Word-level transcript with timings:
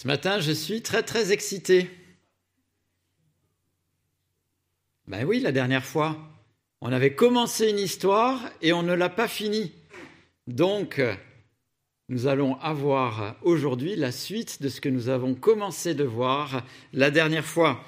Ce 0.00 0.06
matin, 0.06 0.40
je 0.40 0.52
suis 0.52 0.80
très 0.80 1.02
très 1.02 1.30
excité. 1.30 1.90
Ben 5.06 5.26
oui, 5.26 5.40
la 5.40 5.52
dernière 5.52 5.84
fois, 5.84 6.16
on 6.80 6.90
avait 6.90 7.14
commencé 7.14 7.68
une 7.68 7.78
histoire 7.78 8.40
et 8.62 8.72
on 8.72 8.82
ne 8.82 8.94
l'a 8.94 9.10
pas 9.10 9.28
finie. 9.28 9.72
Donc, 10.46 11.02
nous 12.08 12.26
allons 12.28 12.54
avoir 12.60 13.36
aujourd'hui 13.42 13.94
la 13.94 14.10
suite 14.10 14.62
de 14.62 14.70
ce 14.70 14.80
que 14.80 14.88
nous 14.88 15.10
avons 15.10 15.34
commencé 15.34 15.92
de 15.92 16.04
voir 16.04 16.64
la 16.94 17.10
dernière 17.10 17.44
fois. 17.44 17.84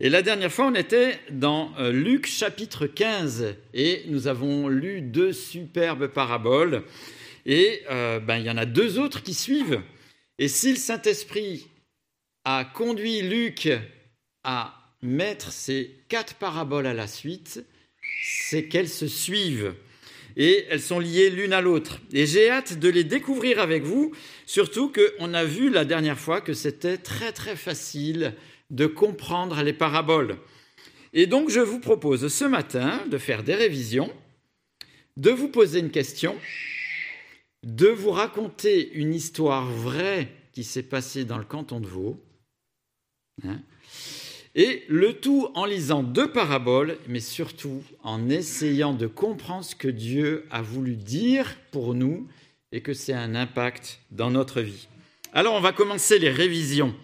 Et 0.00 0.10
la 0.10 0.22
dernière 0.22 0.50
fois, 0.50 0.66
on 0.66 0.74
était 0.74 1.20
dans 1.30 1.70
euh, 1.78 1.92
Luc 1.92 2.26
chapitre 2.26 2.88
15 2.88 3.54
et 3.74 4.02
nous 4.08 4.26
avons 4.26 4.66
lu 4.66 5.02
deux 5.02 5.32
superbes 5.32 6.08
paraboles. 6.08 6.82
Et 7.46 7.82
euh, 7.90 8.18
ben, 8.18 8.38
il 8.38 8.44
y 8.44 8.50
en 8.50 8.56
a 8.56 8.66
deux 8.66 8.98
autres 8.98 9.22
qui 9.22 9.34
suivent. 9.34 9.80
Et 10.38 10.48
si 10.48 10.70
le 10.70 10.78
Saint-Esprit 10.78 11.68
a 12.44 12.64
conduit 12.64 13.22
Luc 13.22 13.68
à 14.42 14.74
mettre 15.02 15.52
ces 15.52 15.94
quatre 16.08 16.34
paraboles 16.34 16.86
à 16.86 16.94
la 16.94 17.06
suite, 17.06 17.64
c'est 18.22 18.68
qu'elles 18.68 18.88
se 18.88 19.06
suivent 19.06 19.74
et 20.36 20.66
elles 20.68 20.80
sont 20.80 20.98
liées 20.98 21.30
l'une 21.30 21.52
à 21.52 21.60
l'autre. 21.60 22.00
Et 22.12 22.26
j'ai 22.26 22.50
hâte 22.50 22.78
de 22.78 22.88
les 22.88 23.04
découvrir 23.04 23.60
avec 23.60 23.84
vous, 23.84 24.12
surtout 24.46 24.92
qu'on 24.92 25.34
a 25.34 25.44
vu 25.44 25.70
la 25.70 25.84
dernière 25.84 26.18
fois 26.18 26.40
que 26.40 26.52
c'était 26.52 26.98
très 26.98 27.32
très 27.32 27.54
facile 27.54 28.34
de 28.70 28.86
comprendre 28.86 29.62
les 29.62 29.72
paraboles. 29.72 30.38
Et 31.12 31.26
donc 31.26 31.50
je 31.50 31.60
vous 31.60 31.78
propose 31.78 32.26
ce 32.26 32.44
matin 32.44 33.04
de 33.08 33.18
faire 33.18 33.44
des 33.44 33.54
révisions, 33.54 34.12
de 35.16 35.30
vous 35.30 35.48
poser 35.48 35.78
une 35.78 35.92
question, 35.92 36.36
de 37.64 37.88
vous 37.88 38.10
raconter 38.10 38.92
une 38.92 39.14
histoire 39.14 39.66
vraie 39.66 40.28
qui 40.52 40.64
s'est 40.64 40.82
passée 40.82 41.24
dans 41.24 41.38
le 41.38 41.44
canton 41.44 41.80
de 41.80 41.86
Vaud, 41.86 42.22
hein, 43.42 43.60
et 44.54 44.84
le 44.88 45.14
tout 45.14 45.48
en 45.54 45.64
lisant 45.64 46.04
deux 46.04 46.30
paraboles, 46.30 46.98
mais 47.08 47.20
surtout 47.20 47.82
en 48.04 48.28
essayant 48.28 48.92
de 48.92 49.08
comprendre 49.08 49.64
ce 49.64 49.74
que 49.74 49.88
Dieu 49.88 50.46
a 50.50 50.62
voulu 50.62 50.94
dire 50.94 51.56
pour 51.72 51.94
nous 51.94 52.28
et 52.70 52.80
que 52.80 52.92
c'est 52.92 53.12
un 53.12 53.34
impact 53.34 54.00
dans 54.12 54.30
notre 54.30 54.60
vie. 54.60 54.86
Alors 55.32 55.54
on 55.54 55.60
va 55.60 55.72
commencer 55.72 56.20
les 56.20 56.30
révisions. 56.30 56.94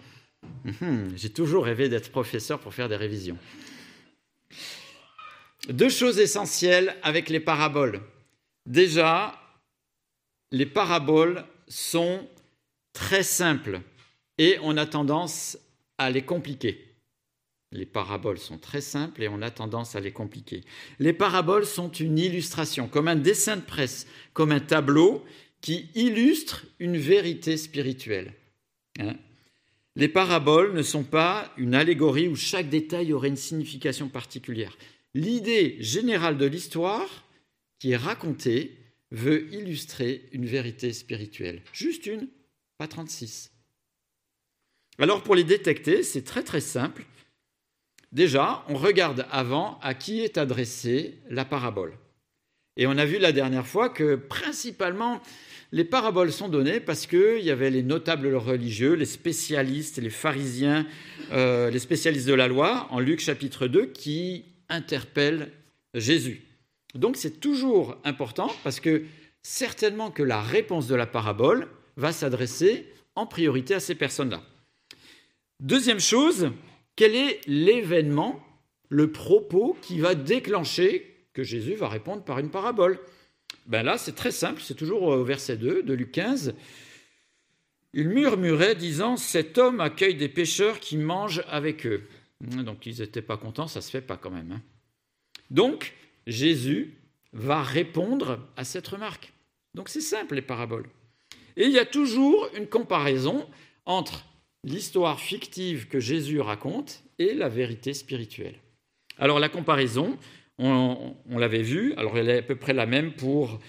Hum, 0.81 1.11
j'ai 1.17 1.29
toujours 1.29 1.65
rêvé 1.65 1.89
d'être 1.89 2.11
professeur 2.11 2.59
pour 2.59 2.73
faire 2.73 2.87
des 2.87 2.95
révisions. 2.95 3.37
Deux 5.69 5.89
choses 5.89 6.19
essentielles 6.19 6.95
avec 7.03 7.29
les 7.29 7.39
paraboles. 7.41 8.01
Déjà, 8.65 9.40
les 10.51 10.65
paraboles 10.65 11.45
sont 11.67 12.27
très 12.93 13.23
simples 13.23 13.81
et 14.37 14.57
on 14.61 14.77
a 14.77 14.85
tendance 14.85 15.57
à 15.97 16.09
les 16.09 16.23
compliquer. 16.23 16.87
Les 17.71 17.85
paraboles 17.85 18.37
sont 18.37 18.57
très 18.57 18.81
simples 18.81 19.23
et 19.23 19.29
on 19.29 19.41
a 19.41 19.49
tendance 19.49 19.95
à 19.95 20.01
les 20.01 20.11
compliquer. 20.11 20.61
Les 20.99 21.13
paraboles 21.13 21.65
sont 21.65 21.89
une 21.89 22.19
illustration, 22.19 22.89
comme 22.89 23.07
un 23.07 23.15
dessin 23.15 23.55
de 23.55 23.61
presse, 23.61 24.07
comme 24.33 24.51
un 24.51 24.59
tableau 24.59 25.23
qui 25.61 25.89
illustre 25.95 26.65
une 26.79 26.97
vérité 26.97 27.55
spirituelle. 27.55 28.33
Hein. 28.99 29.15
les 29.95 30.09
paraboles 30.09 30.73
ne 30.73 30.81
sont 30.81 31.05
pas 31.05 31.53
une 31.55 31.75
allégorie 31.75 32.27
où 32.27 32.35
chaque 32.35 32.67
détail 32.67 33.13
aurait 33.13 33.29
une 33.29 33.37
signification 33.37 34.09
particulière. 34.09 34.77
L'idée 35.13 35.77
générale 35.79 36.37
de 36.37 36.45
l'histoire 36.45 37.23
qui 37.79 37.91
est 37.91 37.97
racontée 37.97 38.80
veut 39.11 39.53
illustrer 39.53 40.29
une 40.31 40.45
vérité 40.45 40.93
spirituelle. 40.93 41.61
Juste 41.73 42.05
une, 42.05 42.27
pas 42.77 42.87
36. 42.87 43.51
Alors 44.99 45.23
pour 45.23 45.35
les 45.35 45.43
détecter, 45.43 46.03
c'est 46.03 46.23
très 46.23 46.43
très 46.43 46.61
simple. 46.61 47.03
Déjà, 48.11 48.63
on 48.67 48.75
regarde 48.75 49.25
avant 49.31 49.79
à 49.81 49.93
qui 49.93 50.21
est 50.21 50.37
adressée 50.37 51.19
la 51.29 51.45
parabole. 51.45 51.93
Et 52.77 52.87
on 52.87 52.97
a 52.97 53.05
vu 53.05 53.17
la 53.17 53.31
dernière 53.31 53.67
fois 53.67 53.89
que 53.89 54.15
principalement 54.15 55.21
les 55.71 55.85
paraboles 55.85 56.31
sont 56.31 56.49
données 56.49 56.79
parce 56.79 57.07
qu'il 57.07 57.39
y 57.39 57.51
avait 57.51 57.69
les 57.69 57.83
notables 57.83 58.33
religieux, 58.35 58.93
les 58.93 59.05
spécialistes, 59.05 59.97
les 59.97 60.09
pharisiens, 60.09 60.85
euh, 61.31 61.69
les 61.69 61.79
spécialistes 61.79 62.27
de 62.27 62.33
la 62.33 62.47
loi, 62.47 62.87
en 62.91 62.99
Luc 62.99 63.21
chapitre 63.21 63.67
2, 63.67 63.87
qui 63.87 64.45
interpellent 64.67 65.51
Jésus. 65.93 66.41
Donc 66.95 67.15
c'est 67.15 67.39
toujours 67.39 67.97
important 68.03 68.51
parce 68.63 68.79
que 68.79 69.03
certainement 69.43 70.11
que 70.11 70.23
la 70.23 70.41
réponse 70.41 70.87
de 70.87 70.95
la 70.95 71.07
parabole 71.07 71.67
va 71.97 72.11
s'adresser 72.11 72.85
en 73.15 73.25
priorité 73.25 73.73
à 73.73 73.79
ces 73.79 73.95
personnes-là. 73.95 74.41
Deuxième 75.59 75.99
chose, 75.99 76.51
quel 76.95 77.15
est 77.15 77.41
l'événement, 77.47 78.43
le 78.89 79.11
propos 79.11 79.77
qui 79.81 79.99
va 79.99 80.15
déclencher 80.15 81.25
que 81.33 81.43
Jésus 81.43 81.75
va 81.75 81.87
répondre 81.87 82.23
par 82.23 82.39
une 82.39 82.49
parabole? 82.49 82.99
Ben 83.67 83.83
Là, 83.83 83.97
c'est 83.97 84.15
très 84.15 84.31
simple, 84.31 84.61
c'est 84.61 84.75
toujours 84.75 85.03
au 85.03 85.23
verset 85.23 85.57
2 85.57 85.83
de 85.83 85.93
Luc 85.93 86.11
15. 86.11 86.55
Il 87.93 88.09
murmurait 88.09 88.75
disant 88.75 89.17
Cet 89.17 89.57
homme 89.57 89.79
accueille 89.79 90.15
des 90.15 90.29
pécheurs 90.29 90.79
qui 90.79 90.97
mangent 90.97 91.43
avec 91.47 91.85
eux. 91.85 92.03
Donc 92.41 92.85
ils 92.85 92.99
n'étaient 92.99 93.21
pas 93.21 93.37
contents, 93.37 93.67
ça 93.67 93.81
se 93.81 93.91
fait 93.91 94.01
pas 94.01 94.17
quand 94.17 94.31
même. 94.31 94.51
Hein. 94.51 94.61
Donc, 95.51 95.93
Jésus 96.27 96.97
va 97.33 97.63
répondre 97.63 98.39
à 98.57 98.63
cette 98.63 98.87
remarque. 98.87 99.33
Donc 99.73 99.89
c'est 99.89 100.01
simple 100.01 100.35
les 100.35 100.41
paraboles. 100.41 100.89
Et 101.57 101.65
il 101.65 101.71
y 101.71 101.79
a 101.79 101.85
toujours 101.85 102.49
une 102.55 102.67
comparaison 102.67 103.47
entre 103.85 104.25
l'histoire 104.63 105.19
fictive 105.19 105.87
que 105.87 105.99
Jésus 105.99 106.39
raconte 106.39 107.03
et 107.19 107.33
la 107.33 107.49
vérité 107.49 107.93
spirituelle. 107.93 108.55
Alors 109.17 109.39
la 109.39 109.49
comparaison, 109.49 110.17
on, 110.57 111.15
l'avait 111.29 111.61
vu, 111.61 111.93
alors 111.95 112.17
elle 112.17 112.29
est 112.29 112.37
à 112.39 112.43
peu 112.43 112.55
près 112.55 112.73
la 112.73 112.85
même 112.85 113.13
pour 113.13 113.59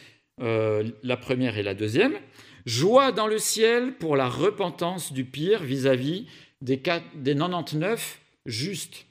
euh, 0.40 0.90
la 1.02 1.16
première 1.16 1.58
et 1.58 1.62
la 1.62 1.74
deuxième. 1.74 2.14
Joie 2.66 3.12
dans 3.12 3.26
le 3.26 3.38
ciel 3.38 3.94
pour 3.94 4.16
la 4.16 4.28
repentance 4.28 5.12
du 5.12 5.24
pire 5.24 5.62
vis-à-vis 5.62 6.26
des, 6.60 6.80
des 7.14 7.34
99 7.34 8.20
justes 8.46 9.06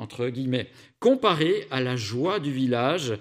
entre 0.00 0.28
guillemets, 0.30 0.70
comparé 0.98 1.66
à 1.70 1.82
la 1.82 1.94
joie 1.94 2.40
du 2.40 2.50
village 2.50 3.12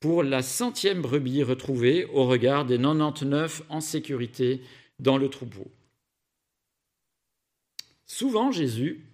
pour 0.00 0.22
la 0.22 0.42
centième 0.42 1.00
brebis 1.00 1.42
retrouvée 1.42 2.04
au 2.12 2.26
regard 2.26 2.66
des 2.66 2.76
99 2.76 3.62
en 3.70 3.80
sécurité 3.80 4.60
dans 4.98 5.16
le 5.16 5.30
troupeau. 5.30 5.70
Souvent, 8.04 8.52
Jésus, 8.52 9.04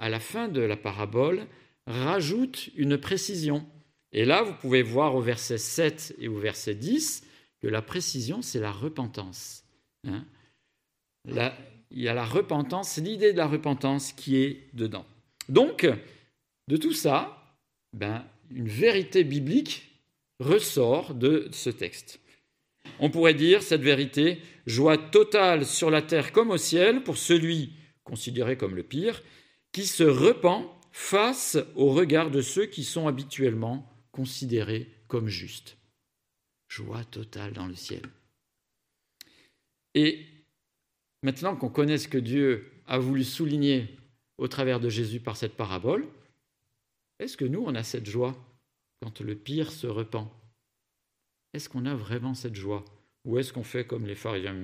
à 0.00 0.08
la 0.08 0.18
fin 0.18 0.48
de 0.48 0.60
la 0.60 0.76
parabole, 0.76 1.46
rajoute 1.86 2.70
une 2.76 2.98
précision. 2.98 3.64
Et 4.12 4.24
là, 4.24 4.42
vous 4.42 4.54
pouvez 4.54 4.82
voir 4.82 5.14
au 5.14 5.20
verset 5.20 5.58
7 5.58 6.16
et 6.18 6.26
au 6.26 6.38
verset 6.38 6.74
10 6.74 7.24
que 7.60 7.68
la 7.68 7.80
précision, 7.80 8.42
c'est 8.42 8.60
la 8.60 8.72
repentance. 8.72 9.62
Hein. 10.04 10.24
il 11.92 12.02
y 12.02 12.08
a 12.08 12.14
la 12.14 12.24
repentance, 12.24 12.90
c'est 12.90 13.02
l'idée 13.02 13.32
de 13.32 13.38
la 13.38 13.46
repentance 13.46 14.12
qui 14.12 14.36
est 14.36 14.66
dedans. 14.74 15.06
Donc, 15.48 15.86
de 16.72 16.78
tout 16.78 16.94
ça, 16.94 17.54
ben, 17.92 18.24
une 18.50 18.66
vérité 18.66 19.24
biblique 19.24 19.90
ressort 20.40 21.14
de 21.14 21.50
ce 21.52 21.68
texte. 21.68 22.18
On 22.98 23.10
pourrait 23.10 23.34
dire 23.34 23.62
cette 23.62 23.82
vérité, 23.82 24.40
joie 24.64 24.96
totale 24.96 25.66
sur 25.66 25.90
la 25.90 26.00
terre 26.00 26.32
comme 26.32 26.50
au 26.50 26.56
ciel 26.56 27.04
pour 27.04 27.18
celui 27.18 27.74
considéré 28.04 28.56
comme 28.56 28.74
le 28.74 28.84
pire, 28.84 29.22
qui 29.70 29.84
se 29.84 30.02
repent 30.02 30.66
face 30.92 31.58
au 31.74 31.90
regard 31.90 32.30
de 32.30 32.40
ceux 32.40 32.64
qui 32.64 32.84
sont 32.84 33.06
habituellement 33.06 33.86
considérés 34.10 34.88
comme 35.08 35.28
justes. 35.28 35.76
Joie 36.68 37.04
totale 37.04 37.52
dans 37.52 37.66
le 37.66 37.76
ciel. 37.76 38.02
Et 39.94 40.24
maintenant 41.22 41.54
qu'on 41.54 41.68
connaît 41.68 41.98
ce 41.98 42.08
que 42.08 42.16
Dieu 42.16 42.72
a 42.86 42.98
voulu 42.98 43.24
souligner 43.24 43.94
au 44.38 44.48
travers 44.48 44.80
de 44.80 44.88
Jésus 44.88 45.20
par 45.20 45.36
cette 45.36 45.54
parabole, 45.54 46.08
est-ce 47.22 47.36
que 47.36 47.44
nous, 47.44 47.62
on 47.64 47.74
a 47.74 47.82
cette 47.82 48.06
joie 48.06 48.36
quand 49.00 49.20
le 49.20 49.34
pire 49.34 49.70
se 49.70 49.86
repent? 49.86 50.30
Est-ce 51.54 51.68
qu'on 51.68 51.86
a 51.86 51.94
vraiment 51.94 52.34
cette 52.34 52.56
joie? 52.56 52.84
Ou 53.24 53.38
est-ce 53.38 53.52
qu'on 53.52 53.62
fait 53.62 53.86
comme 53.86 54.06
les 54.06 54.16
pharisiens 54.16 54.56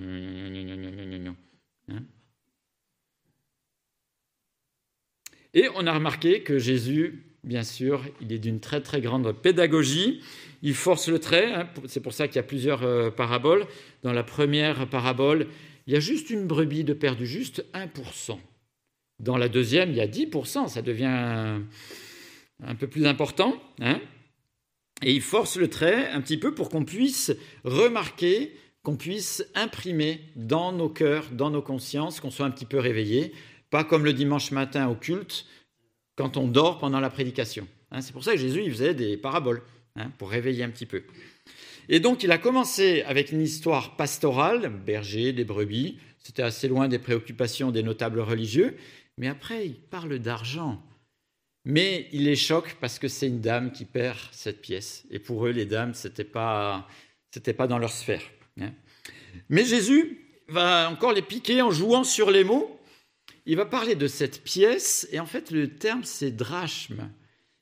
Et 5.55 5.69
on 5.77 5.87
a 5.87 5.95
remarqué 5.95 6.43
que 6.43 6.59
Jésus, 6.59 7.25
bien 7.45 7.63
sûr, 7.63 8.05
il 8.21 8.33
est 8.33 8.39
d'une 8.39 8.61
très 8.61 8.81
très 8.81 9.01
grande 9.01 9.33
pédagogie. 9.33 10.21
Il 10.63 10.75
force 10.75 11.09
le 11.09 11.21
trait, 11.21 11.53
hein, 11.53 11.69
c'est 11.87 12.01
pour 12.01 12.13
ça 12.13 12.27
qu'il 12.27 12.37
y 12.37 12.41
a 12.41 12.43
plusieurs 12.45 12.83
euh, 12.83 13.11
paraboles. 13.11 13.67
Dans 14.03 14.13
la 14.13 14.25
première 14.25 14.89
parabole, 14.89 15.47
il 15.87 15.95
y 15.95 15.97
a 15.97 16.01
juste 16.01 16.31
une 16.31 16.47
brebis 16.47 16.85
de 16.85 16.93
perdu, 16.93 17.27
juste 17.27 17.65
1%. 17.75 18.39
Dans 19.21 19.37
la 19.37 19.49
deuxième, 19.49 19.91
il 19.91 19.97
y 19.97 20.01
a 20.01 20.07
10%, 20.07 20.69
ça 20.69 20.83
devient 20.83 21.61
un 22.63 22.75
peu 22.75 22.87
plus 22.87 23.07
important, 23.07 23.55
hein, 23.81 24.01
et 25.03 25.13
il 25.13 25.23
force 25.23 25.57
le 25.57 25.69
trait 25.69 26.11
un 26.11 26.21
petit 26.21 26.39
peu 26.39 26.55
pour 26.55 26.69
qu'on 26.69 26.85
puisse 26.85 27.33
remarquer 27.65 28.53
qu'on 28.83 28.97
puisse 28.97 29.45
imprimer 29.55 30.21
dans 30.35 30.73
nos 30.73 30.89
cœurs, 30.89 31.31
dans 31.33 31.51
nos 31.51 31.63
consciences, 31.63 32.21
qu'on 32.21 32.31
soit 32.31 32.47
un 32.47 32.51
petit 32.51 32.65
peu 32.65 32.79
réveillé, 32.79 33.33
pas 33.71 33.85
comme 33.85 34.05
le 34.05 34.13
dimanche 34.13 34.51
matin 34.51 34.89
au 34.89 34.95
culte, 34.95 35.47
quand 36.17 36.37
on 36.37 36.49
dort 36.49 36.79
pendant 36.79 37.01
la 37.01 37.11
prédication. 37.11 37.69
Hein, 37.91 38.01
c'est 38.01 38.13
pour 38.13 38.25
ça 38.25 38.33
que 38.33 38.39
Jésus 38.39 38.63
il 38.65 38.71
faisait 38.71 38.95
des 38.95 39.17
paraboles, 39.17 39.63
hein, 39.97 40.11
pour 40.19 40.31
réveiller 40.31 40.65
un 40.65 40.71
petit 40.71 40.87
peu. 40.87 41.03
Et 41.89 42.01
donc 42.01 42.23
il 42.23 42.31
a 42.33 42.39
commencé 42.39 43.03
avec 43.03 43.31
une 43.31 43.43
histoire 43.43 43.97
pastorale, 43.97 44.71
berger, 44.85 45.33
des 45.33 45.45
brebis, 45.45 45.99
c'était 46.19 46.43
assez 46.43 46.69
loin 46.69 46.89
des 46.89 46.99
préoccupations 46.99 47.71
des 47.71 47.83
notables 47.83 48.21
religieux, 48.21 48.77
mais 49.17 49.29
après 49.29 49.67
il 49.67 49.75
parle 49.75 50.19
d'argent. 50.19 50.83
Mais 51.65 52.09
il 52.13 52.25
les 52.25 52.37
choque 52.37 52.77
parce 52.81 52.99
que 52.99 53.09
c'est 53.09 53.27
une 53.27 53.41
dame 53.41 53.73
qui 53.73 53.85
perd 53.85 54.19
cette 54.33 54.61
pièce. 54.61 55.05
Et 55.11 55.19
pour 55.19 55.47
eux, 55.47 55.51
les 55.51 55.67
dames, 55.67 55.95
ce 55.95 56.09
n'était 56.09 56.25
pas, 56.25 56.89
pas 57.57 57.67
dans 57.67 57.79
leur 57.79 57.93
sphère. 57.93 58.23
Hein. 58.61 58.73
Mais 59.49 59.65
Jésus 59.65 60.25
va 60.49 60.91
encore 60.91 61.13
les 61.13 61.23
piquer 61.23 61.61
en 61.63 61.71
jouant 61.71 62.05
sur 62.05 62.31
les 62.31 62.45
mots. 62.45 62.81
Il 63.47 63.57
va 63.57 63.67
parler 63.67 63.95
de 63.95 64.09
cette 64.09 64.43
pièce, 64.43 65.09
et 65.11 65.21
en 65.21 65.27
fait, 65.27 65.51
le 65.51 65.75
terme, 65.77 66.05
c'est 66.05 66.31
drachme. 66.31 67.11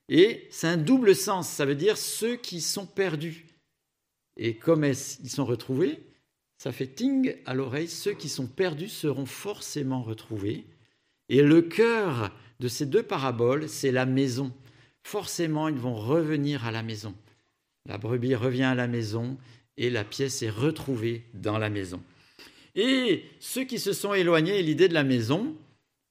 Et 0.09 0.47
c'est 0.51 0.67
un 0.67 0.77
double 0.77 1.15
sens, 1.15 1.49
ça 1.49 1.65
veut 1.65 1.75
dire 1.75 1.97
ceux 1.97 2.35
qui 2.35 2.61
sont 2.61 2.85
perdus. 2.85 3.45
Et 4.37 4.55
comme 4.55 4.85
ils 4.85 4.95
sont 4.95 5.45
retrouvés, 5.45 5.99
ça 6.57 6.71
fait 6.71 6.87
ting 6.87 7.35
à 7.45 7.53
l'oreille, 7.53 7.87
ceux 7.87 8.13
qui 8.13 8.29
sont 8.29 8.47
perdus 8.47 8.89
seront 8.89 9.25
forcément 9.25 10.01
retrouvés. 10.01 10.65
Et 11.29 11.41
le 11.41 11.61
cœur 11.61 12.33
de 12.59 12.67
ces 12.67 12.85
deux 12.85 13.03
paraboles, 13.03 13.69
c'est 13.69 13.91
la 13.91 14.05
maison. 14.05 14.53
Forcément, 15.03 15.67
ils 15.67 15.77
vont 15.77 15.95
revenir 15.95 16.65
à 16.65 16.71
la 16.71 16.83
maison. 16.83 17.15
La 17.85 17.97
brebis 17.97 18.35
revient 18.35 18.63
à 18.63 18.75
la 18.75 18.87
maison 18.87 19.37
et 19.77 19.89
la 19.89 20.03
pièce 20.03 20.41
est 20.41 20.49
retrouvée 20.49 21.23
dans 21.33 21.57
la 21.57 21.69
maison. 21.69 22.01
Et 22.75 23.25
ceux 23.39 23.63
qui 23.63 23.79
se 23.79 23.93
sont 23.93 24.13
éloignés, 24.13 24.61
l'idée 24.61 24.87
de 24.87 24.93
la 24.93 25.03
maison, 25.03 25.55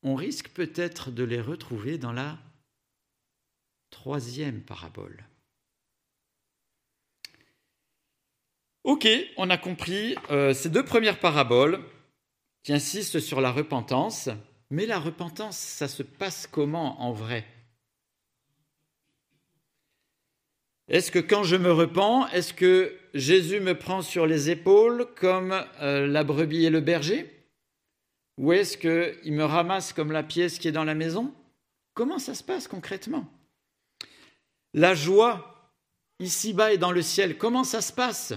on 0.03 0.15
risque 0.15 0.49
peut-être 0.51 1.11
de 1.11 1.25
les 1.25 1.41
retrouver 1.41 1.99
dans 1.99 2.13
la 2.13 2.39
troisième 3.91 4.63
parabole. 4.63 5.25
Ok, 8.85 9.09
on 9.37 9.51
a 9.51 9.59
compris 9.59 10.15
euh, 10.31 10.55
ces 10.55 10.71
deux 10.71 10.85
premières 10.85 11.19
paraboles 11.19 11.81
qui 12.63 12.73
insistent 12.73 13.19
sur 13.19 13.41
la 13.41 13.51
repentance, 13.51 14.29
mais 14.71 14.87
la 14.87 14.99
repentance, 14.99 15.57
ça 15.57 15.89
se 15.89 16.03
passe 16.03 16.47
comment 16.47 17.01
en 17.01 17.13
vrai? 17.13 17.47
Est-ce 20.89 21.11
que 21.11 21.19
quand 21.19 21.43
je 21.43 21.57
me 21.57 21.73
repens, 21.73 22.29
est-ce 22.29 22.55
que 22.55 22.97
Jésus 23.13 23.61
me 23.61 23.77
prend 23.77 24.03
sur 24.03 24.27
les 24.27 24.51
épaules 24.51 25.07
comme 25.17 25.53
euh, 25.81 26.07
la 26.07 26.23
brebis 26.23 26.65
et 26.65 26.71
le 26.71 26.81
berger? 26.81 27.33
Ou 28.39 28.53
est-ce 28.53 28.77
qu'il 28.79 29.33
me 29.33 29.45
ramasse 29.45 29.93
comme 29.93 30.13
la 30.13 30.23
pièce 30.23 30.59
qui 30.59 30.69
est 30.69 30.73
dans 30.73 30.85
la 30.85 30.95
maison? 30.95 31.35
Comment 31.95 32.19
ça 32.19 32.35
se 32.35 32.45
passe 32.45 32.69
concrètement? 32.69 33.27
La 34.75 34.95
joie, 34.95 35.73
ici-bas 36.21 36.73
et 36.73 36.79
dans 36.79 36.93
le 36.93 37.03
ciel, 37.03 37.37
comment 37.37 37.65
ça 37.65 37.81
se 37.81 37.93
passe? 37.93 38.35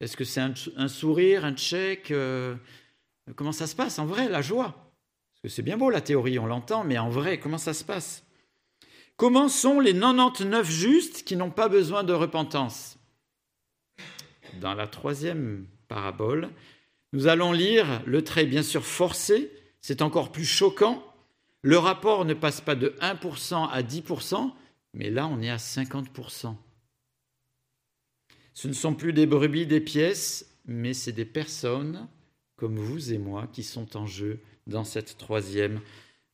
Est-ce 0.00 0.16
que 0.16 0.24
c'est 0.24 0.40
un, 0.40 0.88
sourire, 0.88 1.44
un 1.44 1.54
check 1.54 2.10
euh, 2.10 2.56
Comment 3.36 3.52
ça 3.52 3.68
se 3.68 3.76
passe 3.76 4.00
en 4.00 4.04
vrai, 4.04 4.28
la 4.28 4.42
joie? 4.42 4.81
C'est 5.48 5.62
bien 5.62 5.76
beau 5.76 5.90
la 5.90 6.00
théorie, 6.00 6.38
on 6.38 6.46
l'entend, 6.46 6.84
mais 6.84 6.98
en 6.98 7.08
vrai, 7.08 7.40
comment 7.40 7.58
ça 7.58 7.74
se 7.74 7.84
passe? 7.84 8.24
Comment 9.16 9.48
sont 9.48 9.80
les 9.80 9.92
99 9.92 10.70
justes 10.70 11.24
qui 11.24 11.36
n'ont 11.36 11.50
pas 11.50 11.68
besoin 11.68 12.04
de 12.04 12.12
repentance? 12.12 12.98
Dans 14.60 14.74
la 14.74 14.86
troisième 14.86 15.66
parabole, 15.88 16.50
nous 17.12 17.26
allons 17.26 17.52
lire 17.52 18.02
le 18.06 18.22
trait 18.22 18.46
bien 18.46 18.62
sûr 18.62 18.84
forcé, 18.84 19.52
c'est 19.80 20.02
encore 20.02 20.32
plus 20.32 20.44
choquant. 20.44 21.04
Le 21.62 21.78
rapport 21.78 22.24
ne 22.24 22.34
passe 22.34 22.60
pas 22.60 22.74
de 22.74 22.94
1% 23.00 23.68
à 23.68 23.82
10%, 23.82 24.52
mais 24.94 25.10
là 25.10 25.26
on 25.26 25.40
est 25.40 25.50
à 25.50 25.56
50%. 25.56 26.56
Ce 28.54 28.68
ne 28.68 28.72
sont 28.72 28.94
plus 28.94 29.12
des 29.12 29.26
brebis, 29.26 29.66
des 29.66 29.80
pièces, 29.80 30.46
mais 30.66 30.94
c'est 30.94 31.12
des 31.12 31.24
personnes 31.24 32.08
comme 32.56 32.78
vous 32.78 33.12
et 33.12 33.18
moi 33.18 33.48
qui 33.52 33.62
sont 33.62 33.96
en 33.96 34.06
jeu 34.06 34.40
dans 34.66 34.84
cette 34.84 35.18
troisième 35.18 35.80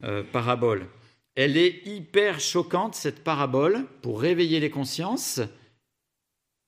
euh, 0.05 0.23
parabole. 0.23 0.87
Elle 1.35 1.57
est 1.57 1.87
hyper 1.87 2.41
choquante, 2.41 2.95
cette 2.95 3.23
parabole, 3.23 3.87
pour 4.03 4.21
réveiller 4.21 4.61
les 4.61 4.71
consciences, 4.71 5.41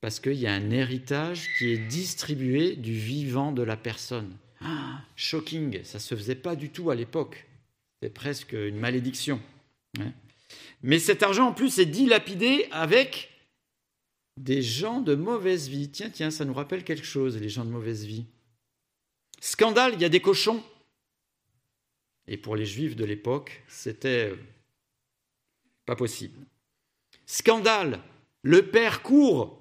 parce 0.01 0.21
qu'il 0.21 0.35
y 0.35 0.47
a 0.47 0.55
un 0.55 0.71
héritage 0.71 1.49
qui 1.59 1.73
est 1.73 1.89
distribué 1.89 2.77
du 2.77 2.93
vivant 2.93 3.53
de 3.53 3.63
la 3.63 3.77
personne. 3.77 4.37
Ah, 4.61 5.01
shocking, 5.17 5.83
ça 5.85 5.99
ne 5.99 6.03
se 6.03 6.15
faisait 6.15 6.35
pas 6.35 6.57
du 6.57 6.71
tout 6.71 6.91
à 6.91 6.95
l'époque. 6.95 7.47
C'est 8.03 8.13
presque 8.13 8.53
une 8.53 8.79
malédiction. 8.79 9.41
Hein. 9.99 10.13
Mais 10.83 10.99
cet 10.99 11.23
argent, 11.23 11.49
en 11.49 11.53
plus, 11.53 11.79
est 11.79 11.87
dilapidé 11.87 12.67
avec 12.71 13.31
des 14.37 14.63
gens 14.63 15.01
de 15.01 15.15
mauvaise 15.15 15.69
vie. 15.69 15.91
Tiens, 15.91 16.11
tiens, 16.11 16.31
ça 16.31 16.45
nous 16.45 16.55
rappelle 16.55 16.85
quelque 16.85 17.05
chose, 17.05 17.37
les 17.37 17.49
gens 17.49 17.65
de 17.65 17.71
mauvaise 17.71 18.05
vie. 18.05 18.25
Scandale, 19.41 19.95
il 19.95 20.01
y 20.01 20.05
a 20.05 20.09
des 20.09 20.21
cochons. 20.21 20.63
Et 22.31 22.37
pour 22.37 22.55
les 22.55 22.65
juifs 22.65 22.95
de 22.95 23.05
l'époque, 23.05 23.65
c'était 23.67 24.33
pas 25.85 25.97
possible. 25.97 26.39
Scandale, 27.27 28.01
le 28.43 28.71
père 28.71 29.03
court 29.03 29.61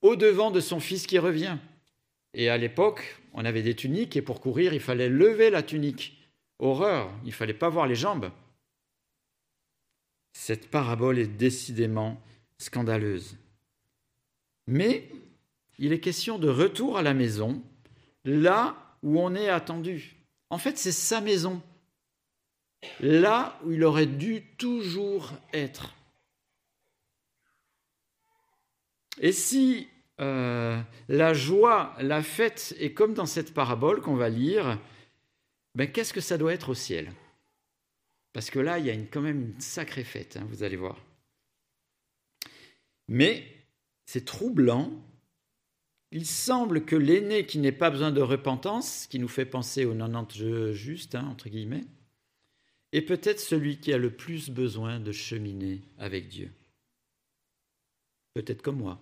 au-devant 0.00 0.52
de 0.52 0.60
son 0.60 0.78
fils 0.78 1.08
qui 1.08 1.18
revient. 1.18 1.58
Et 2.32 2.48
à 2.48 2.56
l'époque, 2.56 3.20
on 3.34 3.44
avait 3.44 3.62
des 3.62 3.74
tuniques 3.74 4.16
et 4.16 4.22
pour 4.22 4.40
courir, 4.40 4.72
il 4.72 4.80
fallait 4.80 5.08
lever 5.08 5.50
la 5.50 5.64
tunique. 5.64 6.16
Horreur, 6.60 7.12
il 7.24 7.32
fallait 7.32 7.54
pas 7.54 7.68
voir 7.68 7.88
les 7.88 7.96
jambes. 7.96 8.30
Cette 10.32 10.70
parabole 10.70 11.18
est 11.18 11.26
décidément 11.26 12.22
scandaleuse. 12.58 13.36
Mais 14.68 15.10
il 15.80 15.92
est 15.92 15.98
question 15.98 16.38
de 16.38 16.48
retour 16.48 16.98
à 16.98 17.02
la 17.02 17.14
maison, 17.14 17.60
là 18.24 18.96
où 19.02 19.20
on 19.20 19.34
est 19.34 19.48
attendu. 19.48 20.17
En 20.50 20.58
fait, 20.58 20.78
c'est 20.78 20.92
sa 20.92 21.20
maison 21.20 21.62
là 23.00 23.58
où 23.64 23.72
il 23.72 23.84
aurait 23.84 24.06
dû 24.06 24.42
toujours 24.56 25.32
être. 25.52 25.94
Et 29.20 29.32
si 29.32 29.88
euh, 30.20 30.80
la 31.08 31.34
joie, 31.34 31.94
la 32.00 32.22
fête 32.22 32.74
est 32.78 32.92
comme 32.92 33.14
dans 33.14 33.26
cette 33.26 33.52
parabole 33.52 34.00
qu'on 34.00 34.14
va 34.14 34.28
lire, 34.28 34.78
ben 35.74 35.90
qu'est-ce 35.90 36.12
que 36.12 36.20
ça 36.20 36.38
doit 36.38 36.52
être 36.52 36.70
au 36.70 36.74
ciel? 36.74 37.12
Parce 38.32 38.50
que 38.50 38.58
là, 38.58 38.78
il 38.78 38.86
y 38.86 38.90
a 38.90 38.94
quand 38.94 39.20
même 39.20 39.52
une 39.54 39.60
sacrée 39.60 40.04
fête, 40.04 40.36
hein, 40.36 40.46
vous 40.48 40.62
allez 40.62 40.76
voir. 40.76 40.96
Mais 43.08 43.44
c'est 44.06 44.24
troublant. 44.24 44.92
Il 46.10 46.26
semble 46.26 46.84
que 46.84 46.96
l'aîné 46.96 47.44
qui 47.44 47.58
n'ait 47.58 47.72
pas 47.72 47.90
besoin 47.90 48.10
de 48.10 48.22
repentance, 48.22 49.06
qui 49.06 49.18
nous 49.18 49.28
fait 49.28 49.44
penser 49.44 49.84
au 49.84 49.94
90 49.94 50.72
juste, 50.72 51.14
hein, 51.14 51.26
entre 51.30 51.48
guillemets, 51.48 51.84
est 52.92 53.02
peut-être 53.02 53.40
celui 53.40 53.78
qui 53.78 53.92
a 53.92 53.98
le 53.98 54.10
plus 54.10 54.48
besoin 54.48 55.00
de 55.00 55.12
cheminer 55.12 55.82
avec 55.98 56.28
Dieu. 56.28 56.50
Peut-être 58.32 58.62
comme 58.62 58.78
moi. 58.78 58.98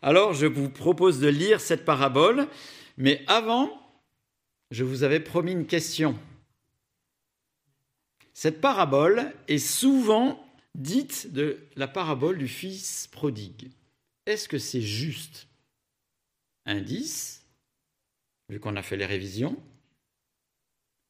Alors, 0.00 0.32
je 0.32 0.46
vous 0.46 0.70
propose 0.70 1.20
de 1.20 1.28
lire 1.28 1.60
cette 1.60 1.84
parabole, 1.84 2.48
mais 2.96 3.22
avant, 3.26 3.70
je 4.70 4.84
vous 4.84 5.02
avais 5.02 5.20
promis 5.20 5.52
une 5.52 5.66
question. 5.66 6.18
Cette 8.32 8.62
parabole 8.62 9.32
est 9.48 9.58
souvent 9.58 10.42
dite 10.74 11.32
de 11.32 11.58
la 11.76 11.86
parabole 11.86 12.38
du 12.38 12.48
fils 12.48 13.06
prodigue. 13.08 13.70
Est-ce 14.26 14.48
que 14.48 14.58
c'est 14.58 14.82
juste 14.82 15.46
Indice, 16.66 17.44
vu 18.48 18.58
qu'on 18.58 18.76
a 18.76 18.82
fait 18.82 18.96
les 18.96 19.04
révisions, 19.04 19.62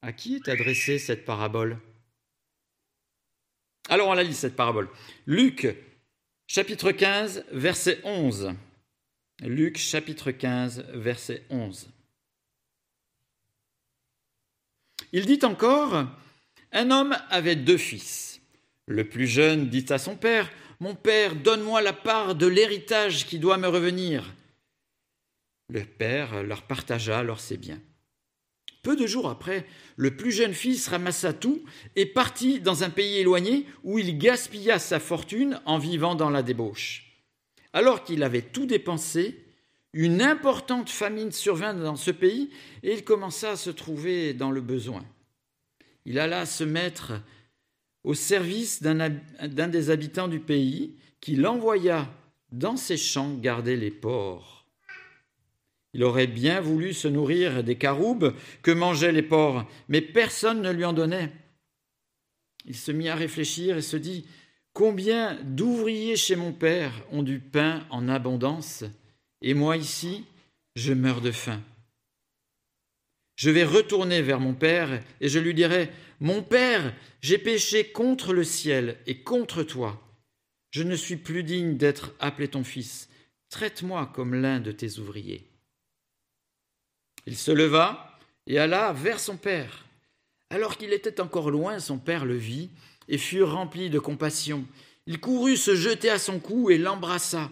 à 0.03 0.13
qui 0.13 0.35
est 0.35 0.49
adressée 0.49 0.99
cette 0.99 1.25
parabole? 1.25 1.79
Alors 3.89 4.09
on 4.09 4.15
la 4.15 4.25
lit 4.25 4.35
cette 4.35 4.57
parabole. 4.57 4.89
Luc 5.27 5.77
chapitre 6.47 6.91
15 6.91 7.45
verset 7.53 8.01
11. 8.03 8.55
Luc 9.43 9.79
chapitre 9.79 10.31
15 10.31 10.87
verset 10.95 11.45
11. 11.51 11.91
Il 15.13 15.27
dit 15.27 15.45
encore, 15.45 16.07
un 16.73 16.91
homme 16.91 17.17
avait 17.31 17.57
deux 17.57 17.79
fils. 17.79 18.41
Le 18.87 19.09
plus 19.09 19.29
jeune 19.29 19.69
dit 19.69 19.87
à 19.91 19.99
son 19.99 20.17
père, 20.17 20.51
Mon 20.81 20.95
père, 20.95 21.37
donne-moi 21.37 21.83
la 21.83 21.93
part 21.93 22.35
de 22.35 22.47
l'héritage 22.47 23.27
qui 23.27 23.39
doit 23.39 23.59
me 23.59 23.69
revenir. 23.69 24.35
Le 25.71 25.85
père 25.85 26.43
leur 26.43 26.63
partagea 26.63 27.19
alors 27.19 27.41
ses 27.41 27.57
biens. 27.57 27.81
Peu 28.83 28.97
de 28.97 29.07
jours 29.07 29.31
après, 29.31 29.67
le 29.97 30.15
plus 30.15 30.31
jeune 30.31 30.53
fils 30.53 30.89
ramassa 30.89 31.33
tout 31.33 31.65
et 31.97 32.05
partit 32.05 32.61
dans 32.61 32.85
un 32.85 32.91
pays 32.91 33.17
éloigné 33.17 33.67
où 33.83 33.99
il 33.99 34.19
gaspilla 34.19 34.79
sa 34.79 35.01
fortune 35.01 35.61
en 35.65 35.79
vivant 35.79 36.15
dans 36.15 36.29
la 36.29 36.43
débauche. 36.43 37.23
Alors 37.73 38.05
qu'il 38.05 38.23
avait 38.23 38.43
tout 38.43 38.67
dépensé, 38.67 39.41
Une 39.97 40.23
importante 40.23 40.91
famine 40.91 41.31
survint 41.31 41.73
dans 41.73 41.95
ce 41.95 42.11
pays 42.11 42.51
et 42.83 42.95
il 42.95 43.05
commença 43.05 43.53
à 43.53 43.57
se 43.57 43.71
trouver 43.71 44.35
dans 44.35 44.51
le 44.51 44.61
besoin. 44.61 45.05
Il 46.05 46.19
alla 46.19 46.47
se 46.47 46.65
mettre 46.65 47.13
au 48.05 48.15
service 48.15 48.83
d'un 48.83 49.69
des 49.69 49.91
habitants 49.91 50.29
du 50.29 50.41
pays 50.41 50.97
qui 51.21 51.37
l'envoya 51.37 52.09
dans 52.53 52.77
ses 52.77 52.97
champs 52.97 53.35
garder 53.35 53.77
les 53.77 53.91
porcs. 53.91 54.67
Il 55.95 56.05
aurait 56.05 56.27
bien 56.27 56.61
voulu 56.61 56.93
se 56.93 57.09
nourrir 57.09 57.65
des 57.65 57.77
caroubes 57.77 58.35
que 58.63 58.71
mangeaient 58.71 59.13
les 59.13 59.23
porcs, 59.23 59.65
mais 59.89 60.01
personne 60.01 60.61
ne 60.61 60.71
lui 60.71 60.85
en 60.85 60.93
donnait. 60.93 61.33
Il 62.67 62.77
se 62.77 62.93
mit 62.93 63.09
à 63.09 63.15
réfléchir 63.15 63.77
et 63.77 63.83
se 63.83 63.97
dit 63.97 64.27
Combien 64.73 65.39
d'ouvriers 65.45 66.17
chez 66.17 66.35
mon 66.35 66.53
père 66.53 66.93
ont 67.13 67.23
du 67.23 67.39
pain 67.39 67.87
en 67.91 68.09
abondance, 68.09 68.85
et 69.41 69.55
moi 69.55 69.77
ici, 69.77 70.25
je 70.75 70.93
meurs 70.93 71.21
de 71.21 71.31
faim. 71.31 71.63
Je 73.37 73.51
vais 73.51 73.65
retourner 73.65 74.23
vers 74.23 74.41
mon 74.41 74.55
père 74.55 75.03
et 75.21 75.29
je 75.29 75.39
lui 75.39 75.55
dirai 75.55 75.91
Mon 76.21 76.43
père, 76.43 76.95
j'ai 77.21 77.39
péché 77.39 77.91
contre 77.91 78.33
le 78.33 78.45
ciel 78.45 78.99
et 79.07 79.23
contre 79.23 79.63
toi. 79.63 80.01
Je 80.71 80.83
ne 80.83 80.97
suis 80.97 81.17
plus 81.17 81.43
digne 81.43 81.77
d'être 81.77 82.15
appelé 82.21 82.49
ton 82.49 82.65
fils. 82.65 83.09
Traite-moi 83.51 84.11
comme 84.15 84.35
l'un 84.35 84.61
de 84.61 84.73
tes 84.73 84.99
ouvriers. 84.99 85.47
Il 87.27 87.37
se 87.37 87.51
leva 87.51 88.19
et 88.47 88.59
alla 88.59 88.93
vers 88.93 89.21
son 89.21 89.37
père. 89.37 89.87
Alors 90.51 90.77
qu'il 90.77 90.93
était 90.93 91.21
encore 91.21 91.51
loin, 91.51 91.79
son 91.79 91.99
père 91.99 92.25
le 92.25 92.37
vit 92.37 92.71
et 93.09 93.19
fut 93.19 93.43
rempli 93.43 93.91
de 93.91 93.99
compassion. 93.99 94.65
Il 95.07 95.21
courut 95.21 95.57
se 95.57 95.75
jeter 95.75 96.11
à 96.11 96.19
son 96.19 96.39
cou 96.39 96.71
et 96.71 96.79
l'embrassa. 96.79 97.51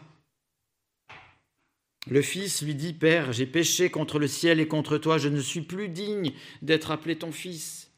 Le 2.11 2.23
fils 2.23 2.63
lui 2.63 2.75
dit, 2.75 2.93
Père, 2.93 3.33
j'ai 3.33 3.47
péché 3.47 3.91
contre 3.91 4.19
le 4.19 4.27
ciel 4.27 4.59
et 4.61 4.67
contre 4.67 4.99
toi, 4.99 5.19
je 5.19 5.29
ne 5.29 5.41
suis 5.41 5.61
plus 5.61 5.89
digne 5.89 6.33
d'être 6.61 6.91
appelé 6.91 7.17
ton 7.17 7.31
fils. 7.31 7.91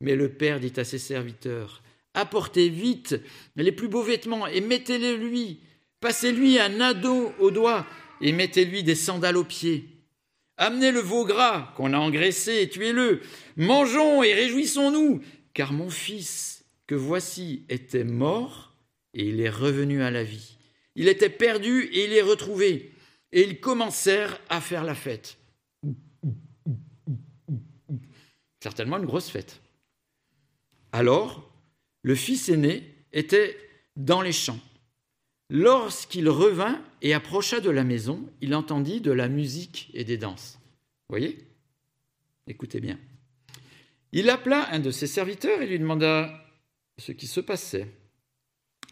Mais 0.00 0.16
le 0.16 0.30
père 0.30 0.60
dit 0.60 0.72
à 0.76 0.84
ses 0.84 0.98
serviteurs, 0.98 1.82
Apportez 2.14 2.68
vite 2.68 3.16
les 3.56 3.72
plus 3.72 3.88
beaux 3.88 4.02
vêtements 4.02 4.46
et 4.46 4.60
mettez-les 4.60 5.16
lui. 5.16 5.60
Passez-lui 6.00 6.58
un 6.58 6.80
ado 6.80 7.32
au 7.40 7.50
doigt 7.50 7.86
et 8.20 8.32
mettez-lui 8.32 8.84
des 8.84 8.94
sandales 8.94 9.36
aux 9.36 9.44
pieds. 9.44 9.88
Amenez 10.56 10.92
le 10.92 11.00
veau 11.00 11.24
gras 11.24 11.72
qu'on 11.76 11.92
a 11.92 11.98
engraissé 11.98 12.62
et 12.62 12.68
tuez-le. 12.68 13.20
Mangeons 13.56 14.22
et 14.22 14.32
réjouissons-nous, 14.32 15.20
car 15.52 15.72
mon 15.72 15.90
fils 15.90 16.64
que 16.86 16.94
voici 16.94 17.64
était 17.68 18.04
mort 18.04 18.74
et 19.14 19.24
il 19.24 19.40
est 19.40 19.50
revenu 19.50 20.02
à 20.02 20.12
la 20.12 20.22
vie. 20.22 20.56
Il 20.94 21.08
était 21.08 21.30
perdu 21.30 21.88
et 21.92 22.04
il 22.04 22.12
est 22.12 22.22
retrouvé. 22.22 22.92
Et 23.34 23.42
ils 23.42 23.60
commencèrent 23.60 24.40
à 24.48 24.62
faire 24.62 24.84
la 24.84 24.94
fête. 24.94 25.36
Certainement 28.62 28.96
une 28.96 29.04
grosse 29.04 29.28
fête. 29.28 29.60
Alors, 30.92 31.52
le 32.02 32.14
fils 32.14 32.48
aîné 32.48 32.94
était 33.12 33.58
dans 33.96 34.22
les 34.22 34.32
champs. 34.32 34.60
Lorsqu'il 35.50 36.28
revint 36.28 36.80
et 37.02 37.12
approcha 37.12 37.60
de 37.60 37.70
la 37.70 37.84
maison, 37.84 38.24
il 38.40 38.54
entendit 38.54 39.00
de 39.00 39.10
la 39.10 39.28
musique 39.28 39.90
et 39.94 40.04
des 40.04 40.16
danses. 40.16 40.58
Voyez? 41.08 41.36
Écoutez 42.46 42.80
bien. 42.80 42.98
Il 44.12 44.30
appela 44.30 44.72
un 44.72 44.78
de 44.78 44.92
ses 44.92 45.08
serviteurs 45.08 45.60
et 45.60 45.66
lui 45.66 45.78
demanda 45.80 46.32
ce 46.98 47.10
qui 47.10 47.26
se 47.26 47.40
passait. 47.40 47.88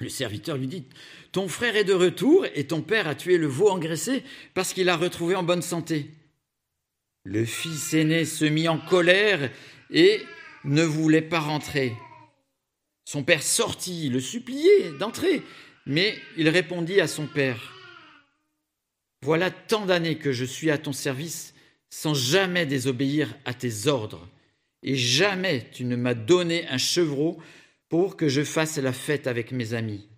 Le 0.01 0.09
serviteur 0.09 0.57
lui 0.57 0.67
dit 0.67 0.85
Ton 1.33 1.49
frère 1.49 1.77
est 1.77 1.85
de 1.85 1.93
retour 1.93 2.47
et 2.55 2.67
ton 2.67 2.83
père 2.83 3.09
a 3.09 3.15
tué 3.15 3.39
le 3.39 3.47
veau 3.47 3.69
engraissé 3.69 4.25
parce 4.55 4.73
qu'il 4.73 4.87
l'a 4.87 4.97
retrouvé 4.97 5.35
en 5.35 5.43
bonne 5.43 5.63
santé. 5.63 6.11
Le 7.25 7.45
fils 7.45 7.95
aîné 7.95 8.25
se 8.25 8.45
mit 8.45 8.69
en 8.69 8.79
colère 8.79 9.51
et 9.91 10.21
ne 10.65 10.83
voulait 10.83 11.23
pas 11.23 11.41
rentrer. 11.41 11.95
Son 13.05 13.23
père 13.23 13.43
sortit, 13.43 14.09
le 14.09 14.21
suppliait 14.21 14.93
d'entrer, 14.99 15.43
mais 15.87 16.17
il 16.37 16.49
répondit 16.49 17.01
à 17.01 17.07
son 17.07 17.27
père 17.27 17.75
Voilà 19.23 19.51
tant 19.51 19.87
d'années 19.87 20.19
que 20.19 20.33
je 20.33 20.45
suis 20.45 20.71
à 20.71 20.79
ton 20.79 20.93
service 20.93 21.55
sans 21.91 22.15
jamais 22.15 22.65
désobéir 22.65 23.35
à 23.45 23.53
tes 23.53 23.87
ordres, 23.87 24.27
et 24.83 24.97
jamais 24.97 25.69
tu 25.73 25.85
ne 25.85 25.95
m'as 25.95 26.15
donné 26.15 26.67
un 26.69 26.79
chevreau 26.79 27.39
pour 27.93 28.17
que 28.17 28.27
je 28.27 28.43
fasse 28.43 28.79
la 28.79 28.95
fête 28.95 29.27
avec 29.27 29.53
mes 29.53 29.75
amis. 29.75 30.09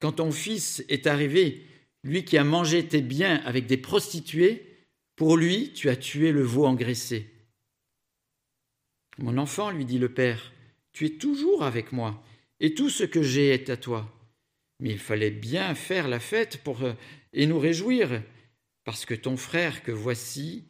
Quand 0.00 0.12
ton 0.12 0.30
fils 0.30 0.84
est 0.90 1.06
arrivé, 1.06 1.64
lui 2.04 2.26
qui 2.26 2.36
a 2.36 2.44
mangé 2.44 2.86
tes 2.86 3.00
biens 3.00 3.36
avec 3.46 3.64
des 3.64 3.78
prostituées, 3.78 4.84
pour 5.16 5.38
lui 5.38 5.72
tu 5.72 5.88
as 5.88 5.96
tué 5.96 6.30
le 6.30 6.42
veau 6.42 6.66
engraissé. 6.66 7.32
Mon 9.16 9.38
enfant, 9.38 9.70
lui 9.70 9.86
dit 9.86 9.98
le 9.98 10.12
père, 10.12 10.52
tu 10.92 11.06
es 11.06 11.10
toujours 11.16 11.64
avec 11.64 11.90
moi, 11.90 12.22
et 12.60 12.74
tout 12.74 12.90
ce 12.90 13.04
que 13.04 13.22
j'ai 13.22 13.48
est 13.48 13.70
à 13.70 13.78
toi. 13.78 14.12
Mais 14.80 14.90
il 14.90 14.98
fallait 14.98 15.30
bien 15.30 15.74
faire 15.74 16.08
la 16.08 16.20
fête 16.20 16.58
pour 16.64 16.82
euh, 16.82 16.92
et 17.32 17.46
nous 17.46 17.58
réjouir, 17.58 18.22
parce 18.84 19.06
que 19.06 19.14
ton 19.14 19.38
frère 19.38 19.82
que 19.82 19.90
voici 19.90 20.68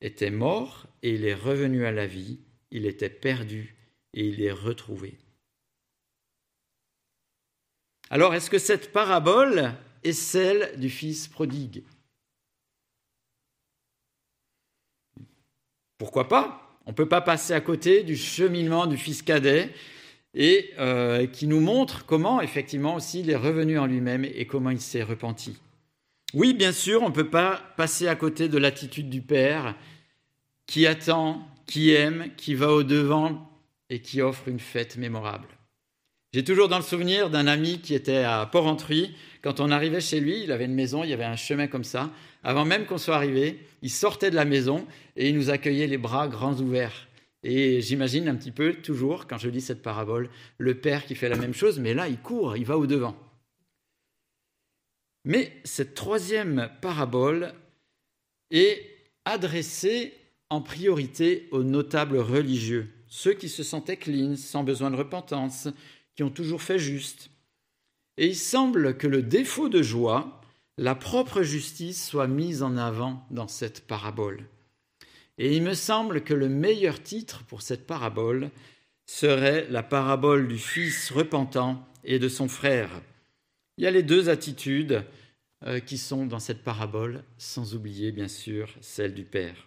était 0.00 0.30
mort 0.30 0.86
et 1.02 1.10
il 1.10 1.26
est 1.26 1.34
revenu 1.34 1.84
à 1.84 1.92
la 1.92 2.06
vie, 2.06 2.40
il 2.70 2.86
était 2.86 3.10
perdu 3.10 3.76
et 4.14 4.26
il 4.26 4.40
est 4.40 4.50
retrouvé. 4.50 5.18
Alors, 8.10 8.34
est-ce 8.34 8.50
que 8.50 8.58
cette 8.58 8.92
parabole 8.92 9.72
est 10.02 10.12
celle 10.12 10.78
du 10.78 10.90
Fils 10.90 11.28
prodigue? 11.28 11.82
Pourquoi 15.98 16.28
pas? 16.28 16.78
On 16.86 16.90
ne 16.90 16.94
peut 16.94 17.08
pas 17.08 17.22
passer 17.22 17.54
à 17.54 17.60
côté 17.60 18.02
du 18.02 18.16
cheminement 18.16 18.86
du 18.86 18.98
Fils 18.98 19.22
cadet 19.22 19.72
et 20.34 20.72
euh, 20.78 21.26
qui 21.26 21.46
nous 21.46 21.60
montre 21.60 22.04
comment, 22.04 22.40
effectivement, 22.40 22.96
aussi, 22.96 23.20
il 23.20 23.30
est 23.30 23.36
revenu 23.36 23.78
en 23.78 23.86
lui-même 23.86 24.24
et 24.24 24.46
comment 24.46 24.70
il 24.70 24.80
s'est 24.80 25.02
repenti. 25.02 25.56
Oui, 26.34 26.52
bien 26.52 26.72
sûr, 26.72 27.02
on 27.02 27.08
ne 27.08 27.14
peut 27.14 27.30
pas 27.30 27.62
passer 27.76 28.08
à 28.08 28.16
côté 28.16 28.48
de 28.48 28.58
l'attitude 28.58 29.08
du 29.08 29.22
Père 29.22 29.76
qui 30.66 30.86
attend, 30.86 31.48
qui 31.66 31.92
aime, 31.92 32.34
qui 32.36 32.54
va 32.54 32.70
au-devant 32.72 33.48
et 33.88 34.00
qui 34.00 34.20
offre 34.20 34.48
une 34.48 34.60
fête 34.60 34.96
mémorable. 34.96 35.48
J'ai 36.34 36.42
toujours 36.42 36.66
dans 36.66 36.78
le 36.78 36.82
souvenir 36.82 37.30
d'un 37.30 37.46
ami 37.46 37.78
qui 37.78 37.94
était 37.94 38.24
à 38.24 38.44
Port-Entruy. 38.44 39.14
Quand 39.40 39.60
on 39.60 39.70
arrivait 39.70 40.00
chez 40.00 40.18
lui, 40.18 40.42
il 40.42 40.50
avait 40.50 40.64
une 40.64 40.74
maison, 40.74 41.04
il 41.04 41.10
y 41.10 41.12
avait 41.12 41.22
un 41.22 41.36
chemin 41.36 41.68
comme 41.68 41.84
ça. 41.84 42.10
Avant 42.42 42.64
même 42.64 42.86
qu'on 42.86 42.98
soit 42.98 43.14
arrivé, 43.14 43.60
il 43.82 43.90
sortait 43.90 44.32
de 44.32 44.34
la 44.34 44.44
maison 44.44 44.84
et 45.14 45.28
il 45.28 45.36
nous 45.36 45.50
accueillait 45.50 45.86
les 45.86 45.96
bras 45.96 46.26
grands 46.26 46.56
ouverts. 46.56 47.06
Et 47.44 47.80
j'imagine 47.82 48.26
un 48.26 48.34
petit 48.34 48.50
peu, 48.50 48.74
toujours, 48.74 49.28
quand 49.28 49.38
je 49.38 49.48
lis 49.48 49.60
cette 49.60 49.80
parabole, 49.80 50.28
le 50.58 50.74
père 50.74 51.06
qui 51.06 51.14
fait 51.14 51.28
la 51.28 51.36
même 51.36 51.54
chose, 51.54 51.78
mais 51.78 51.94
là, 51.94 52.08
il 52.08 52.18
court, 52.18 52.56
il 52.56 52.64
va 52.64 52.78
au-devant. 52.78 53.16
Mais 55.24 55.52
cette 55.62 55.94
troisième 55.94 56.68
parabole 56.80 57.54
est 58.50 58.84
adressée 59.24 60.12
en 60.50 60.60
priorité 60.60 61.46
aux 61.52 61.62
notables 61.62 62.18
religieux, 62.18 62.88
ceux 63.06 63.34
qui 63.34 63.48
se 63.48 63.62
sentaient 63.62 63.98
clean, 63.98 64.34
sans 64.34 64.64
besoin 64.64 64.90
de 64.90 64.96
repentance, 64.96 65.68
qui 66.14 66.22
ont 66.22 66.30
toujours 66.30 66.62
fait 66.62 66.78
juste. 66.78 67.30
Et 68.16 68.28
il 68.28 68.36
semble 68.36 68.96
que 68.96 69.06
le 69.06 69.22
défaut 69.22 69.68
de 69.68 69.82
joie, 69.82 70.40
la 70.78 70.94
propre 70.94 71.42
justice, 71.42 72.06
soit 72.06 72.28
mise 72.28 72.62
en 72.62 72.76
avant 72.76 73.26
dans 73.30 73.48
cette 73.48 73.86
parabole. 73.86 74.44
Et 75.38 75.56
il 75.56 75.62
me 75.62 75.74
semble 75.74 76.22
que 76.22 76.34
le 76.34 76.48
meilleur 76.48 77.02
titre 77.02 77.42
pour 77.44 77.62
cette 77.62 77.86
parabole 77.86 78.50
serait 79.06 79.66
la 79.68 79.82
parabole 79.82 80.48
du 80.48 80.58
fils 80.58 81.10
repentant 81.10 81.86
et 82.04 82.18
de 82.18 82.28
son 82.28 82.48
frère. 82.48 82.90
Il 83.76 83.84
y 83.84 83.86
a 83.86 83.90
les 83.90 84.04
deux 84.04 84.28
attitudes 84.28 85.04
euh, 85.66 85.80
qui 85.80 85.98
sont 85.98 86.26
dans 86.26 86.38
cette 86.38 86.62
parabole, 86.62 87.24
sans 87.36 87.74
oublier 87.74 88.12
bien 88.12 88.28
sûr 88.28 88.68
celle 88.80 89.14
du 89.14 89.24
père. 89.24 89.66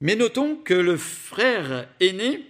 Mais 0.00 0.16
notons 0.16 0.56
que 0.56 0.74
le 0.74 0.96
frère 0.96 1.88
aîné 2.00 2.44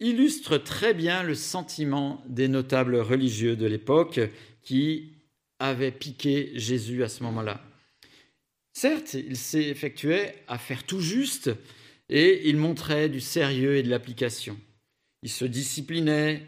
illustre 0.00 0.58
très 0.58 0.94
bien 0.94 1.22
le 1.22 1.34
sentiment 1.34 2.22
des 2.28 2.48
notables 2.48 2.96
religieux 2.96 3.56
de 3.56 3.66
l'époque 3.66 4.20
qui 4.62 5.12
avaient 5.58 5.92
piqué 5.92 6.52
Jésus 6.54 7.02
à 7.04 7.08
ce 7.08 7.22
moment-là. 7.22 7.60
Certes, 8.72 9.14
il 9.14 9.36
s'effectuait 9.36 10.34
à 10.48 10.58
faire 10.58 10.84
tout 10.84 11.00
juste 11.00 11.50
et 12.08 12.48
il 12.48 12.56
montrait 12.56 13.08
du 13.08 13.20
sérieux 13.20 13.76
et 13.76 13.82
de 13.82 13.90
l'application. 13.90 14.58
Il 15.22 15.30
se 15.30 15.44
disciplinait 15.44 16.46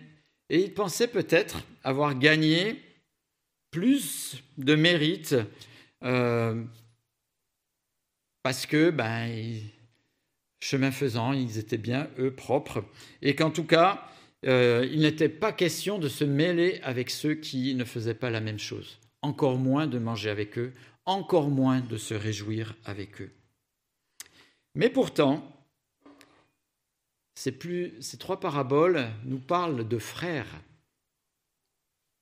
et 0.51 0.61
il 0.63 0.75
pensait 0.75 1.09
peut-être 1.09 1.63
avoir 1.83 2.19
gagné 2.19 2.83
plus 3.71 4.43
de 4.59 4.75
mérite 4.75 5.37
euh, 6.03 6.63
parce 8.43 8.67
que 8.67 8.91
ben, 8.91 9.61
chemin 10.61 10.91
faisant, 10.91 11.33
ils 11.33 11.59
étaient 11.59 11.79
bien, 11.79 12.09
eux, 12.19 12.35
propres, 12.35 12.85
et 13.23 13.35
qu'en 13.35 13.51
tout 13.51 13.65
cas, 13.67 14.09
euh, 14.47 14.89
il 14.91 15.01
n'était 15.01 15.29
pas 15.29 15.53
question 15.53 15.99
de 15.99 16.09
se 16.09 16.25
mêler 16.25 16.81
avec 16.83 17.11
ceux 17.11 17.35
qui 17.35 17.75
ne 17.75 17.85
faisaient 17.85 18.15
pas 18.15 18.31
la 18.31 18.41
même 18.41 18.59
chose, 18.59 18.99
encore 19.23 19.59
moins 19.59 19.87
de 19.87 19.99
manger 19.99 20.31
avec 20.31 20.59
eux, 20.59 20.73
encore 21.05 21.49
moins 21.49 21.81
de 21.81 21.97
se 21.97 22.15
réjouir 22.15 22.75
avec 22.85 23.21
eux. 23.21 23.31
Mais 24.75 24.91
pourtant, 24.91 25.57
ces, 27.35 27.57
trois 28.19 28.41
paraboles 28.41 29.09
nous 29.25 29.39
parlent 29.39 29.87
de 29.87 29.99
frères. 29.99 30.61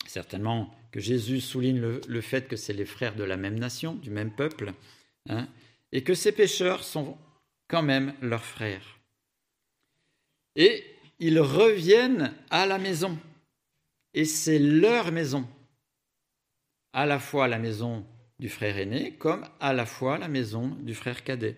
Certainement 0.06 0.74
que 0.92 1.00
Jésus 1.00 1.40
souligne 1.40 1.80
le, 2.06 2.20
fait 2.20 2.46
que 2.46 2.56
c'est 2.56 2.72
les 2.72 2.84
frères 2.84 3.16
de 3.16 3.24
la 3.24 3.36
même 3.36 3.58
nation, 3.58 3.94
du 3.94 4.10
même 4.10 4.30
peuple, 4.30 4.72
hein, 5.28 5.48
et 5.92 6.04
que 6.04 6.14
ces 6.14 6.32
pécheurs 6.32 6.84
sont 6.84 7.16
quand 7.68 7.82
même 7.82 8.14
leurs 8.20 8.44
frères. 8.44 8.98
Et 10.56 10.84
ils 11.18 11.40
reviennent 11.40 12.32
à 12.50 12.66
la 12.66 12.78
maison, 12.78 13.18
et 14.12 14.24
c'est 14.24 14.58
leur 14.58 15.12
maison, 15.12 15.46
à 16.92 17.06
la 17.06 17.18
fois 17.18 17.48
la 17.48 17.58
maison 17.58 18.04
du 18.38 18.48
frère 18.48 18.78
aîné 18.78 19.12
comme 19.12 19.44
à 19.60 19.72
la 19.72 19.86
fois 19.86 20.18
la 20.18 20.28
maison 20.28 20.68
du 20.82 20.94
frère 20.94 21.24
cadet. 21.24 21.56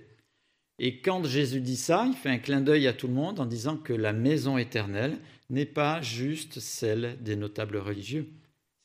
Et 0.78 1.00
quand 1.00 1.24
Jésus 1.24 1.60
dit 1.60 1.76
ça, 1.76 2.06
il 2.06 2.14
fait 2.14 2.28
un 2.28 2.38
clin 2.38 2.60
d'œil 2.60 2.86
à 2.86 2.92
tout 2.92 3.08
le 3.08 3.14
monde 3.14 3.40
en 3.40 3.46
disant 3.46 3.76
que 3.76 3.94
la 3.94 4.12
maison 4.12 4.58
éternelle 4.58 5.18
n'est 5.48 5.66
pas 5.66 6.02
juste 6.02 6.60
celle 6.60 7.16
des 7.22 7.36
notables 7.36 7.78
religieux, 7.78 8.28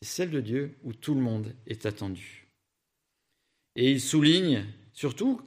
c'est 0.01 0.09
celle 0.09 0.31
de 0.31 0.41
Dieu 0.41 0.77
où 0.83 0.93
tout 0.93 1.13
le 1.13 1.21
monde 1.21 1.53
est 1.67 1.85
attendu. 1.85 2.47
Et 3.75 3.91
il 3.91 4.01
souligne 4.01 4.65
surtout 4.93 5.41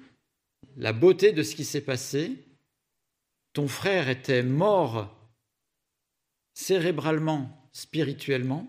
la 0.76 0.93
beauté 0.93 1.33
de 1.33 1.43
ce 1.43 1.54
qui 1.54 1.64
s'est 1.64 1.81
passé. 1.81 2.45
Ton 3.52 3.69
frère 3.69 4.09
était 4.09 4.43
mort 4.43 5.14
cérébralement, 6.54 7.69
spirituellement, 7.73 8.66